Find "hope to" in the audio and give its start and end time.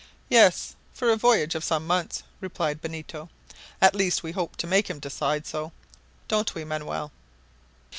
4.31-4.65